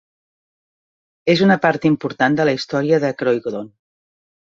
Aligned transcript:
És 1.33 1.43
una 1.47 1.57
part 1.65 1.85
important 1.89 2.37
de 2.39 2.47
la 2.51 2.55
història 2.61 3.01
de 3.05 3.13
Croydon. 3.21 3.69